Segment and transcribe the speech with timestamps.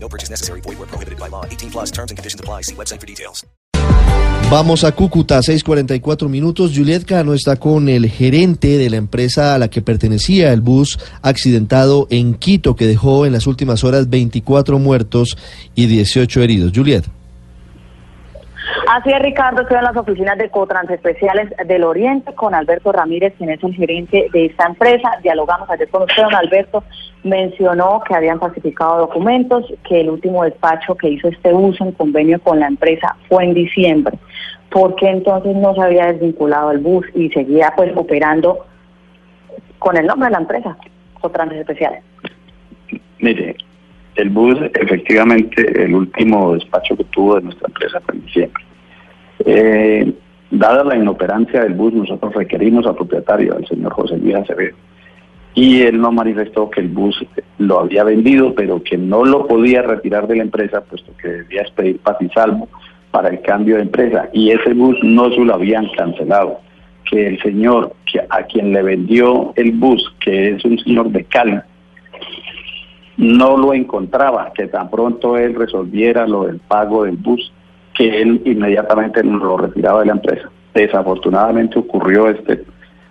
[0.00, 0.60] No purchase necessary.
[0.62, 1.44] Void where prohibited by law.
[1.44, 2.62] 18 plus terms and conditions apply.
[2.62, 3.44] See website for details.
[4.50, 6.72] Vamos a Cúcuta, 6:44 minutos.
[6.74, 10.98] Juliet Cano está con el gerente de la empresa a la que pertenecía el bus
[11.20, 15.36] accidentado en Quito, que dejó en las últimas horas 24 muertos
[15.74, 16.72] y 18 heridos.
[16.74, 17.04] Juliet.
[18.90, 23.34] Así es, Ricardo, estoy en las oficinas de Cotrans Especiales del Oriente con Alberto Ramírez,
[23.36, 25.10] quien es el gerente de esta empresa.
[25.22, 26.84] Dialogamos ayer con usted, don Alberto.
[27.22, 32.40] Mencionó que habían falsificado documentos, que el último despacho que hizo este uso en convenio
[32.40, 34.18] con la empresa fue en diciembre.
[34.70, 38.66] ¿Por qué entonces no se había desvinculado el bus y seguía pues operando
[39.78, 40.76] con el nombre de la empresa,
[41.20, 42.02] Cotrans Especiales?
[43.18, 43.56] Mire,
[44.18, 48.64] el bus, efectivamente, el último despacho que tuvo de nuestra empresa fue en diciembre.
[49.44, 50.12] Eh,
[50.50, 54.76] dada la inoperancia del bus, nosotros requerimos al propietario, al señor José Luis Acevedo,
[55.54, 57.24] y él nos manifestó que el bus
[57.58, 61.62] lo había vendido, pero que no lo podía retirar de la empresa, puesto que debía
[61.76, 62.68] pedir paz y salvo
[63.12, 66.60] para el cambio de empresa, y ese bus no se lo habían cancelado.
[67.08, 71.24] Que el señor que a quien le vendió el bus, que es un señor de
[71.24, 71.58] Cali,
[73.18, 77.52] no lo encontraba, que tan pronto él resolviera lo del pago del bus,
[77.94, 80.48] que él inmediatamente lo retiraba de la empresa.
[80.72, 82.64] Desafortunadamente ocurrió este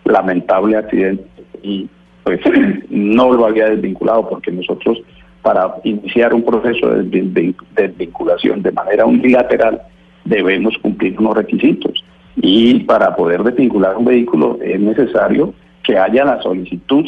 [0.05, 1.25] lamentable accidente
[1.61, 1.89] y
[2.23, 2.39] pues
[2.89, 4.99] no lo había desvinculado porque nosotros
[5.41, 9.81] para iniciar un proceso de desvinculación de manera unilateral
[10.23, 12.03] debemos cumplir unos requisitos
[12.37, 17.05] y para poder desvincular un vehículo es necesario que haya la solicitud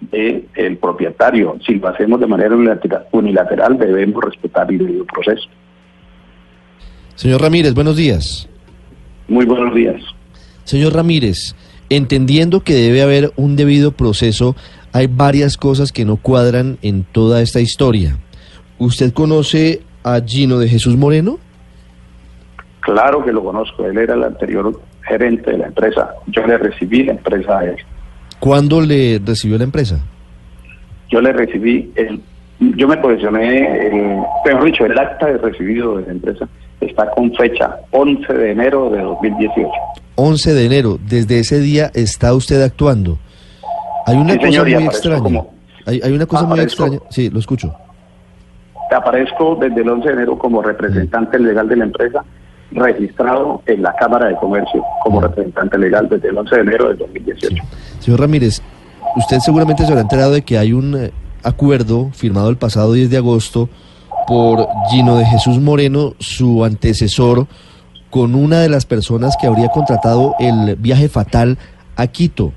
[0.00, 1.56] del propietario.
[1.66, 5.48] Si lo hacemos de manera unilateral, unilateral debemos respetar el debido proceso.
[7.14, 8.48] Señor Ramírez, buenos días.
[9.28, 10.02] Muy buenos días.
[10.64, 11.54] Señor Ramírez,
[11.88, 14.56] entendiendo que debe haber un debido proceso,
[14.92, 18.16] hay varias cosas que no cuadran en toda esta historia.
[18.78, 21.38] ¿Usted conoce a Gino de Jesús Moreno?
[22.80, 26.14] Claro que lo conozco, él era el anterior gerente de la empresa.
[26.28, 27.76] Yo le recibí la empresa a él.
[28.40, 30.00] ¿Cuándo le recibió la empresa?
[31.10, 32.20] Yo le recibí, el,
[32.76, 36.48] yo me posicioné, el, mejor dicho, el acta de recibido de la empresa
[36.80, 39.68] está con fecha 11 de enero de 2018.
[40.14, 43.18] 11 de enero, desde ese día está usted actuando.
[44.06, 45.22] Hay una Sí, cosa señor, muy extraña.
[45.22, 45.54] como-
[45.86, 46.98] Hay, hay una cosa muy extraña.
[47.10, 47.74] Sí, lo escucho.
[48.90, 52.24] Aparezco desde el 11 de enero como representante legal de la empresa,
[52.70, 56.94] registrado en la Cámara de Comercio como representante legal desde el 11 de enero de
[56.94, 57.62] 2018.
[58.00, 58.62] Señor Ramírez,
[59.16, 61.10] usted seguramente se habrá enterado de que hay un eh,
[61.42, 63.68] acuerdo firmado el pasado 10 de agosto
[64.26, 67.46] por Gino de Jesús Moreno, su antecesor,
[68.10, 71.58] con una de las personas que habría contratado el viaje fatal
[71.96, 72.52] a Quito.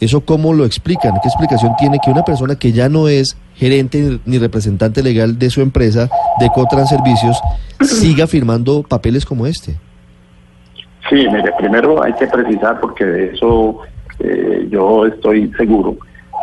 [0.00, 1.12] ¿Eso cómo lo explican?
[1.22, 5.50] ¿Qué explicación tiene que una persona que ya no es gerente ni representante legal de
[5.50, 6.08] su empresa,
[6.40, 7.38] de Cotran Servicios,
[7.82, 9.76] siga firmando papeles como este?
[11.10, 13.80] Sí, mire, primero hay que precisar, porque de eso
[14.20, 15.96] eh, yo estoy seguro,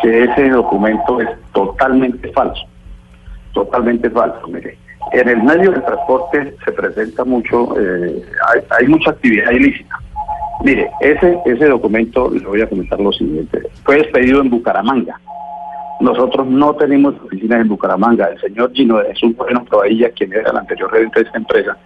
[0.03, 2.61] que ese documento es totalmente falso.
[3.53, 4.77] Totalmente falso, mire.
[5.13, 9.95] En el medio del transporte se presenta mucho, eh, hay, hay mucha actividad ilícita.
[10.63, 15.19] Mire, ese, ese documento, le voy a comentar lo siguiente, fue expedido en Bucaramanga.
[15.99, 18.27] Nosotros no tenemos oficinas en Bucaramanga.
[18.27, 21.77] El señor Gino de Jesús Moreno Proailla, quien era el anterior gerente de esta empresa,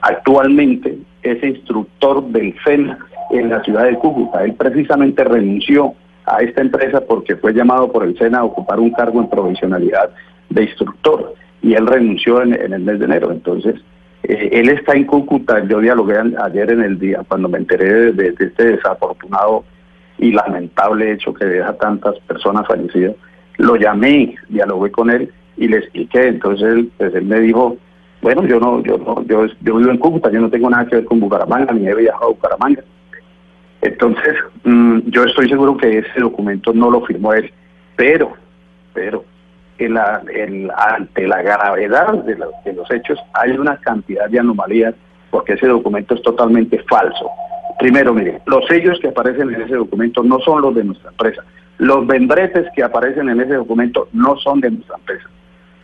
[0.00, 2.98] actualmente es instructor del SENA
[3.30, 4.44] en la ciudad de Cúcuta.
[4.44, 5.94] Él precisamente renunció
[6.24, 10.10] a esta empresa porque fue llamado por el SENA a ocupar un cargo en provisionalidad
[10.48, 13.30] de instructor y él renunció en, en el mes de enero.
[13.30, 13.74] Entonces,
[14.22, 15.64] eh, él está en Cúcuta.
[15.66, 19.64] Yo dialogué ayer en el día cuando me enteré de, este desafortunado
[20.18, 23.14] y lamentable hecho que deja tantas personas fallecidas.
[23.56, 26.28] Lo llamé, dialogué con él y le expliqué.
[26.28, 27.76] Entonces él, pues, me dijo,
[28.22, 30.96] bueno, yo no, yo no, yo, yo vivo en Cúcuta, yo no tengo nada que
[30.96, 32.82] ver con Bucaramanga, ni he viajado a Bucaramanga.
[33.82, 34.34] Entonces,
[34.64, 37.50] mm, yo estoy seguro que ese documento no lo firmó él,
[37.96, 38.34] pero,
[38.92, 39.24] pero,
[39.86, 44.38] en la- en- ante la gravedad de, la- de los hechos hay una cantidad de
[44.38, 44.94] anomalías
[45.30, 47.30] porque ese documento es totalmente falso.
[47.78, 51.42] Primero, mire, los sellos que aparecen en ese documento no son los de nuestra empresa.
[51.78, 55.28] Los membretes que aparecen en ese documento no son de nuestra empresa.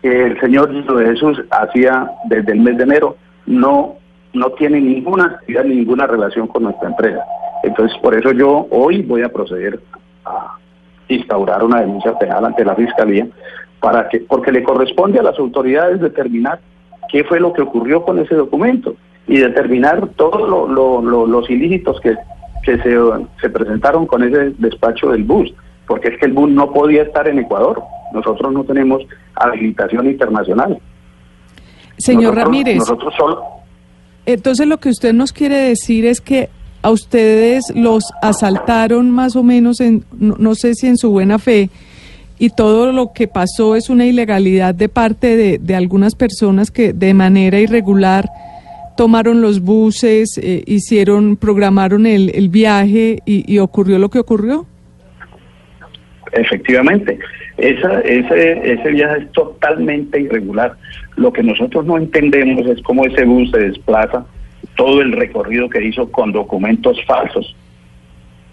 [0.03, 0.71] El señor
[1.07, 3.17] Jesús hacía desde el mes de enero
[3.47, 3.95] no
[4.35, 7.25] no tiene ninguna actividad, ninguna relación con nuestra empresa.
[7.63, 9.81] Entonces, por eso yo hoy voy a proceder
[10.27, 10.59] a
[11.09, 13.27] instaurar una denuncia penal ante la Fiscalía,
[13.81, 16.61] para que, porque le corresponde a las autoridades determinar
[17.11, 18.97] qué fue lo que ocurrió con ese documento
[19.29, 22.15] y determinar todos lo- lo- lo- los ilícitos que,
[22.65, 22.97] que se,
[23.41, 25.53] se presentaron con ese despacho del bus,
[25.87, 27.83] porque es que el bus no podía estar en Ecuador.
[28.13, 29.03] Nosotros no tenemos
[29.35, 30.79] habilitación internacional.
[31.99, 33.43] Señor Nosotros- Ramírez, Nosotros solo,
[34.27, 36.49] entonces lo que usted nos quiere decir es que
[36.83, 41.39] a ustedes los asaltaron más o menos, en, no, no sé si en su buena
[41.39, 41.71] fe,
[42.39, 46.93] y todo lo que pasó es una ilegalidad de parte de, de algunas personas que
[46.93, 48.29] de manera irregular
[48.97, 54.67] tomaron los buses, eh, hicieron, programaron el, el viaje y, ocurrió lo que ocurrió.
[56.33, 57.19] Efectivamente,
[57.59, 60.77] esa, ese, ese viaje es totalmente irregular.
[61.17, 64.27] Lo que nosotros no entendemos es cómo ese bus se desplaza,
[64.77, 67.55] todo el recorrido que hizo con documentos falsos.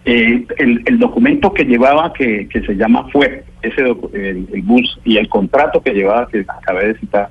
[0.05, 3.81] Eh, el, el documento que llevaba, que, que se llama FUE, ese
[4.13, 7.29] el, el bus y el contrato que llevaba, que acabé de citar,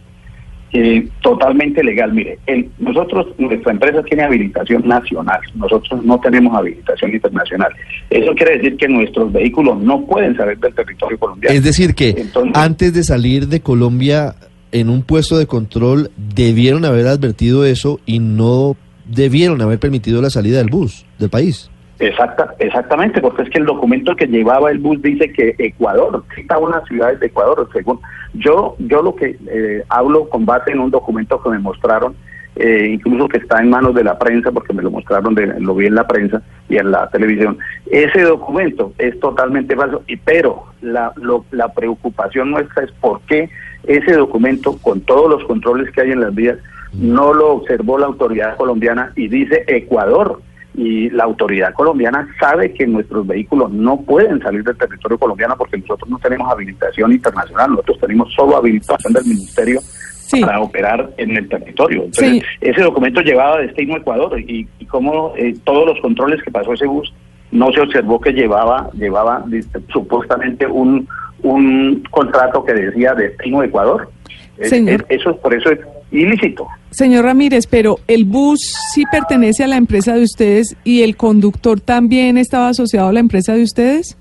[0.74, 2.12] eh, totalmente legal.
[2.14, 7.70] Mire, el- nosotros, nuestra empresa tiene habilitación nacional, nosotros no tenemos habilitación internacional.
[8.08, 11.54] Eso quiere decir que nuestros vehículos no pueden salir del territorio colombiano.
[11.54, 14.34] Es decir, que Entonces- antes de salir de Colombia
[14.72, 18.74] en un puesto de control debieron haber advertido eso y no
[19.04, 21.68] debieron haber permitido la salida del bus del país.
[21.98, 26.58] Exacta, exactamente, porque es que el documento que llevaba el bus dice que Ecuador, cita
[26.58, 28.00] unas ciudades de Ecuador, según
[28.34, 32.16] yo, yo lo que eh, hablo con base en un documento que me mostraron,
[32.56, 35.74] eh, incluso que está en manos de la prensa, porque me lo mostraron, de, lo
[35.74, 37.58] vi en la prensa y en la televisión.
[37.90, 43.48] Ese documento es totalmente falso, y pero la, lo- la preocupación nuestra es por qué
[43.84, 46.58] ese documento, con todos los controles que hay en las vías,
[46.94, 50.40] no lo observó la autoridad colombiana y dice Ecuador
[50.74, 55.76] y la autoridad colombiana sabe que nuestros vehículos no pueden salir del territorio colombiano porque
[55.78, 60.40] nosotros no tenemos habilitación internacional, nosotros tenemos solo habilitación del ministerio Sí.
[60.40, 62.04] para operar en el territorio.
[62.04, 62.42] Entonces, Sí.
[62.62, 66.72] ese documento llevaba destino a Ecuador y, y como eh, todos los controles que pasó
[66.72, 67.12] ese bus
[67.50, 71.06] no se observó que llevaba llevaba dis- supuestamente un
[71.42, 74.08] un contrato que decía destino a Ecuador.
[74.56, 75.80] Es- es- eso por eso es
[76.12, 76.68] ilícito.
[76.90, 78.60] Señor Ramírez, pero el bus
[78.92, 83.20] sí pertenece a la empresa de ustedes y el conductor también estaba asociado a la
[83.20, 84.16] empresa de ustedes.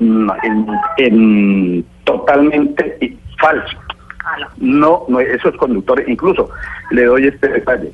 [0.00, 0.66] En,
[0.96, 3.78] en totalmente falso.
[4.56, 6.50] No, no, esos conductores, incluso
[6.90, 7.92] le doy este detalle.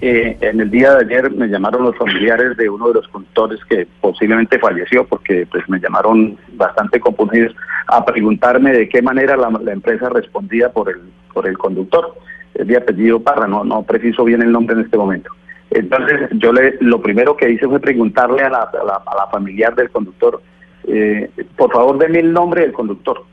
[0.00, 3.58] Eh, en el día de ayer me llamaron los familiares de uno de los conductores
[3.68, 7.54] que posiblemente falleció porque pues me llamaron bastante compungidos
[7.86, 10.98] a preguntarme de qué manera la, la empresa respondía por el
[11.34, 12.14] por el conductor.
[12.54, 15.30] Es de apellido Parra, no no preciso bien el nombre en este momento.
[15.70, 19.26] Entonces yo le lo primero que hice fue preguntarle a la, a la, a la
[19.30, 20.40] familiar del conductor,
[20.86, 23.24] eh, por favor deme el nombre del conductor.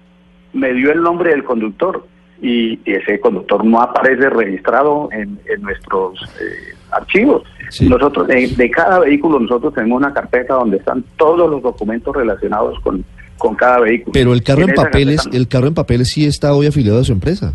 [0.54, 2.04] Me dio el nombre del conductor
[2.42, 7.44] y ese conductor no aparece registrado en, en nuestros eh, archivos.
[7.70, 7.88] Sí.
[7.88, 12.80] Nosotros, de, de cada vehículo, nosotros tenemos una carpeta donde están todos los documentos relacionados
[12.82, 13.06] con,
[13.38, 14.12] con cada vehículo.
[14.14, 17.04] Pero el carro en papeles, carpeta- el carro en papeles sí está hoy afiliado a
[17.04, 17.54] su empresa.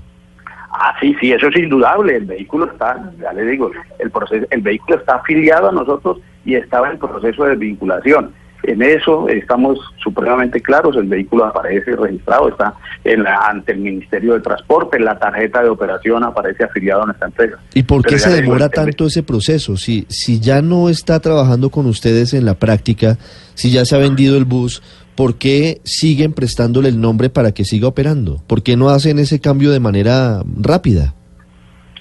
[0.78, 2.16] Ah, sí, sí, eso es indudable.
[2.16, 6.54] El vehículo está, ya le digo, el proceso, el vehículo está afiliado a nosotros y
[6.54, 8.34] estaba en proceso de vinculación.
[8.66, 10.96] En eso estamos supremamente claros.
[10.96, 15.68] El vehículo aparece registrado, está en la, ante el Ministerio de Transporte, la tarjeta de
[15.68, 17.58] operación aparece afiliado a nuestra empresa.
[17.74, 19.76] ¿Y por qué Pero se demora tanto ese proceso?
[19.76, 23.18] Si, si ya no está trabajando con ustedes en la práctica,
[23.54, 24.82] si ya se ha vendido el bus,
[25.14, 28.42] ¿por qué siguen prestándole el nombre para que siga operando?
[28.48, 31.14] ¿Por qué no hacen ese cambio de manera rápida?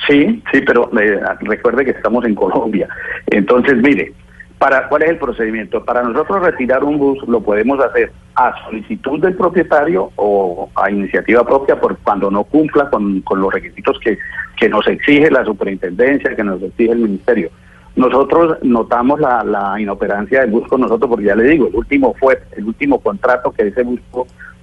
[0.08, 2.88] Sí, sí, pero eh, recuerde que estamos en Colombia.
[3.28, 4.14] Entonces, mire,
[4.58, 5.84] para ¿cuál es el procedimiento?
[5.84, 11.46] Para nosotros retirar un bus lo podemos hacer a solicitud del propietario o a iniciativa
[11.46, 14.18] propia por cuando no cumpla con, con los requisitos que,
[14.58, 17.50] que nos exige la superintendencia, que nos exige el ministerio.
[17.96, 22.14] Nosotros notamos la, la inoperancia del bus con nosotros, porque ya le digo, el último
[22.20, 24.02] fue el último contrato que ese bus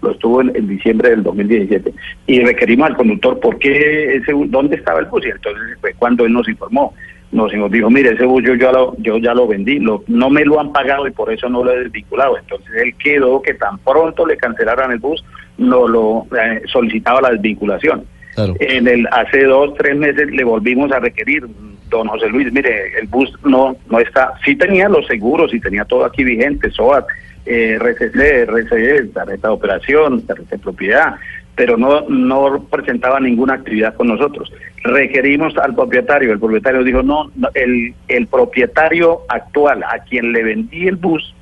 [0.03, 1.95] lo estuvo en, diciembre del 2017
[2.27, 6.27] y requerimos al conductor por qué ese dónde estaba el bus y entonces fue cuando
[6.27, 6.93] él nos informó
[7.33, 10.31] nos nos dijo mire ese bus yo ya lo yo ya lo vendí lo, no
[10.31, 13.55] me lo han pagado y por eso no lo he desvinculado entonces él quedó que
[13.55, 15.25] tan pronto le cancelaran el bus
[15.59, 18.05] no lo eh, solicitaba la desvinculación.
[18.35, 18.55] Claro.
[18.61, 21.47] en el hace dos tres meses le volvimos a requerir
[21.91, 25.85] don José Luis mire el bus no no está sí tenía los seguros sí tenía
[25.85, 27.05] todo aquí vigente SOAT
[27.45, 31.17] eh, RCC, RCE, tarjeta de operación, tarjeta de propiedad,
[31.55, 34.53] pero no, no presentaba ninguna actividad con nosotros.
[34.85, 40.43] Requerimos al propietario, el propietario dijo, no, no, el, el propietario actual a quien le
[40.43, 41.35] vendí el bus,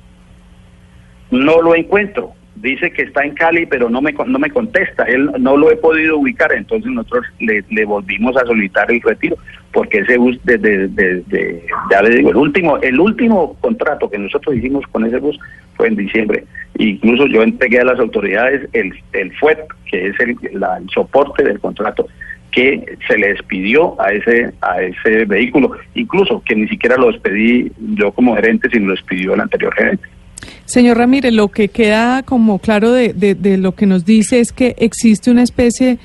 [1.31, 2.33] no lo encuentro.
[2.55, 5.03] Dice que está en Cali, pero no me, no me contesta.
[5.05, 6.51] Él no lo he podido ubicar.
[6.51, 9.37] Entonces nosotros le volvimos a solicitar el retiro,
[9.73, 14.55] porque ese bus, desde, desde- ya le digo, el último, el último contrato que nosotros
[14.55, 15.37] hicimos con ese bus
[15.75, 16.43] fue en diciembre.
[16.77, 19.59] Incluso yo entregué a las autoridades el, el FUET,
[19.89, 22.07] que es el, la- el soporte del contrato
[22.51, 27.71] que se le despidió a ese a ese vehículo, incluso que ni siquiera lo despedí
[27.95, 30.03] yo como gerente, sino lo despidió el anterior gerente.
[30.65, 34.75] Señor Ramírez, lo que queda como claro de, de- lo que nos dice es que
[34.79, 35.97] existe una especie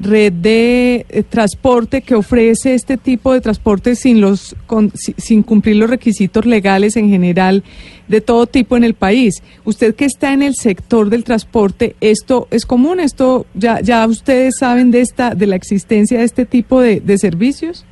[0.00, 5.42] red de eh, transporte que ofrece este tipo de transporte sin los con- si- sin
[5.42, 7.62] cumplir los requisitos legales en general
[8.08, 9.42] de todo tipo en el país.
[9.64, 14.58] Usted que está en el sector del transporte, esto es común, esto ya ya ustedes
[14.58, 17.86] saben de esta de la existencia de este tipo de, de servicios.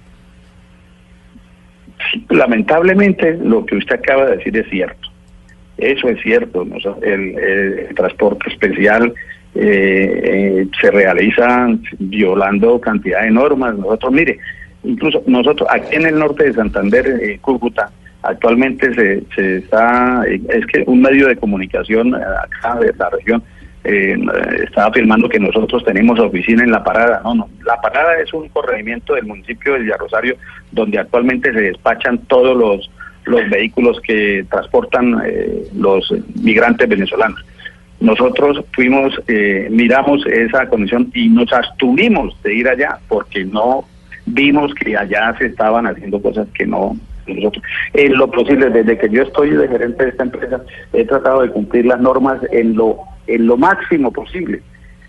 [2.30, 5.08] Lamentablemente, lo que usted acaba de decir es cierto.
[5.78, 6.66] Eso es cierto.
[7.02, 9.14] El, el transporte especial
[9.54, 11.68] eh, se realiza
[11.98, 13.76] violando cantidad de normas.
[13.76, 14.38] Nosotros, mire,
[14.84, 17.90] incluso nosotros aquí en el norte de Santander, eh, Cúcuta,
[18.22, 23.10] actualmente se, se está, eh, es que un medio de comunicación eh, acá de la
[23.10, 23.42] región
[23.84, 24.16] eh,
[24.64, 27.20] estaba afirmando que nosotros tenemos oficina en La Parada.
[27.24, 30.36] No, no, La Parada es un corregimiento del municipio de Villarrosario
[30.70, 32.90] donde actualmente se despachan todos los,
[33.24, 37.44] los vehículos que transportan eh, los migrantes venezolanos.
[38.02, 43.84] Nosotros fuimos, eh, miramos esa condición y nos abstuvimos de ir allá porque no
[44.26, 46.96] vimos que allá se estaban haciendo cosas que no
[47.28, 47.62] nosotros.
[47.94, 51.50] En lo posible, desde que yo estoy de gerente de esta empresa, he tratado de
[51.50, 54.62] cumplir las normas en lo, en lo máximo posible.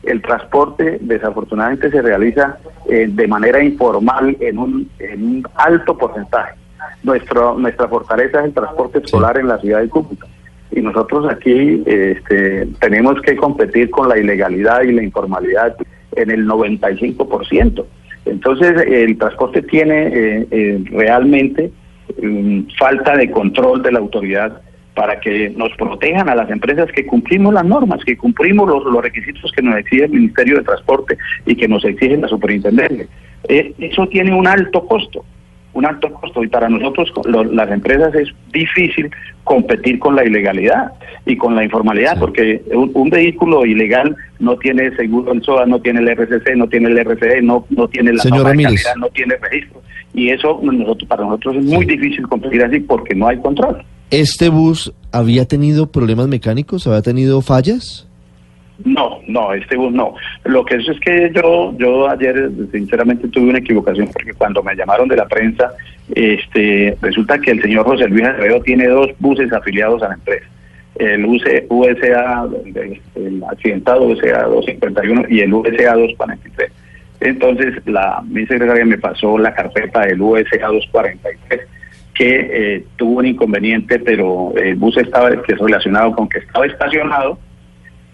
[0.03, 2.59] El transporte desafortunadamente se realiza
[2.91, 6.53] eh, de manera informal en un, en un alto porcentaje.
[7.01, 10.27] Nuestro, nuestra fortaleza es el transporte escolar en la ciudad de Cúcuta.
[10.75, 15.75] Y nosotros aquí este, tenemos que competir con la ilegalidad y la informalidad
[16.15, 17.85] en el 95%.
[18.25, 21.71] Entonces, el transporte tiene eh, eh, realmente
[22.21, 24.61] mm, falta de control de la autoridad
[24.95, 29.03] para que nos protejan a las empresas que cumplimos las normas, que cumplimos los, los
[29.03, 33.07] requisitos que nos exige el Ministerio de Transporte y que nos exige la Superintendencia.
[33.47, 35.25] Eh, eso tiene un alto costo,
[35.73, 39.09] un alto costo y para nosotros lo- las empresas es difícil
[39.43, 40.91] competir con la ilegalidad
[41.25, 45.79] y con la informalidad porque un, un vehículo ilegal no tiene seguro el SOA, no
[45.81, 48.83] tiene el RCC, no tiene el RCE, no, no tiene la Señor Ramírez.
[48.83, 49.81] calidad, no tiene registro
[50.13, 53.83] y eso nosotros, para nosotros es muy difícil competir así porque no hay control.
[54.11, 56.85] ¿Este bus había tenido problemas mecánicos?
[56.85, 58.07] ¿Había tenido fallas?
[58.83, 60.15] No, no, este bus no.
[60.45, 64.75] Lo que es es que yo, yo ayer sinceramente tuve una equivocación porque cuando me
[64.75, 65.71] llamaron de la prensa,
[66.15, 70.47] este, resulta que el señor José Luis Acevedo tiene dos buses afiliados a la empresa.
[70.95, 72.47] El UC USA,
[73.15, 76.71] el, accidentado USA 251 y el USA 243.
[77.21, 81.61] Entonces la mi secretaria me pasó la carpeta del USA 243
[82.13, 86.65] que eh, tuvo un inconveniente, pero el bus estaba que es relacionado con que estaba
[86.65, 87.39] estacionado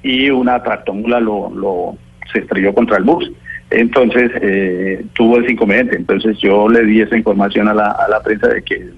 [0.04, 1.98] y una tractomula lo, lo
[2.32, 3.32] se estrelló contra el bus.
[3.72, 5.96] Entonces eh, tuvo ese inconveniente.
[5.96, 8.90] Entonces yo le di esa información a la, a la prensa de que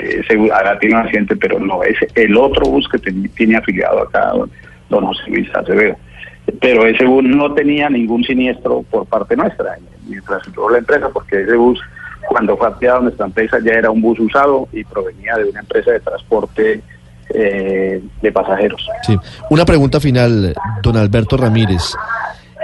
[0.00, 3.56] eh, bus ahora tiene un accidente, pero no es el otro bus que ten- tiene
[3.56, 4.32] afiliado acá,
[4.88, 5.96] don, José Luis Acevedo.
[6.60, 11.42] Pero ese bus no tenía ningún siniestro por parte nuestra, mientras duró la empresa, porque
[11.42, 11.80] ese bus,
[12.28, 15.60] cuando fue afiliado a nuestra empresa, ya era un bus usado y provenía de una
[15.60, 16.80] empresa de transporte
[17.30, 18.86] eh, de pasajeros.
[19.06, 19.16] Sí.
[19.50, 21.94] Una pregunta final, don Alberto Ramírez.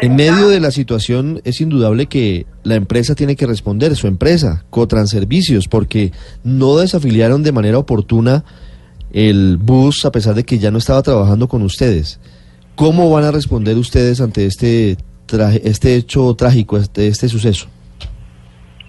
[0.03, 4.65] En medio de la situación es indudable que la empresa tiene que responder, su empresa,
[4.71, 6.13] Cotranservicios, porque
[6.43, 8.45] no desafiliaron de manera oportuna
[9.13, 12.19] el bus a pesar de que ya no estaba trabajando con ustedes.
[12.77, 14.97] ¿Cómo van a responder ustedes ante este,
[15.65, 17.67] este hecho trágico, este, este suceso?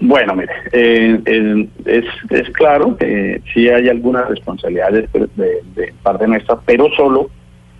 [0.03, 5.29] Bueno, mire, eh, eh, es, es claro que sí hay algunas responsabilidades de,
[5.75, 7.29] de- parte nuestra, pero solo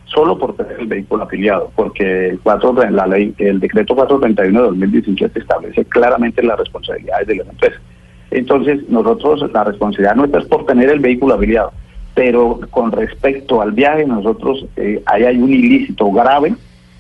[0.06, 4.62] solo por tener el vehículo afiliado, porque el, 4, de la ley, el decreto 431
[4.62, 7.80] de 2017 establece claramente las responsabilidades de las empresas.
[8.30, 11.72] Entonces, nosotros, la responsabilidad nuestra es por tener el vehículo afiliado,
[12.14, 16.56] pero con respecto al viaje, nosotros, eh, ahí hay un ilícito grave,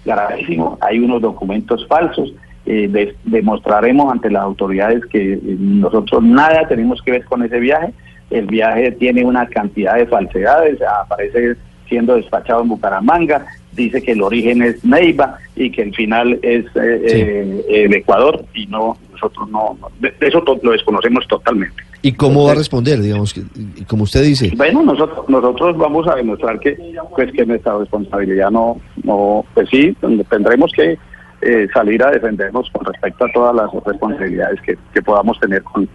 [0.06, 2.34] gravísimo, hay unos documentos falsos,
[2.65, 7.60] eh, de- demostraremos ante las autoridades que eh, nosotros nada tenemos que ver con ese
[7.60, 7.94] viaje,
[8.30, 11.56] el viaje tiene una cantidad de falsedades, aparece
[11.89, 16.65] siendo despachado en Bucaramanga, dice que el origen es Neiva y que el final es
[16.75, 17.15] eh, Sí.
[17.20, 21.75] eh, el Ecuador y no, nosotros no, de, de eso lo desconocemos totalmente.
[22.03, 23.00] ¿Y cómo va a responder?
[23.00, 23.44] Digamos, que,
[23.86, 26.75] como usted dice, Bueno, nosotros nosotros vamos a demostrar que
[27.15, 29.96] pues que nuestra responsabilidad no no pues sí
[30.30, 30.98] tendremos que
[31.41, 35.88] eh, salir a defendernos con respecto a todas las responsabilidades que, que podamos tener con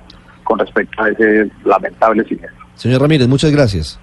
[0.47, 2.65] con respecto a ese lamentable siniestro.
[2.75, 4.01] señor Ramírez, muchas gracias.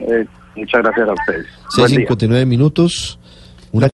[0.00, 1.46] Eh, muchas gracias a ustedes.
[1.76, 2.08] Buen día.
[2.08, 3.18] 6.59 minutos.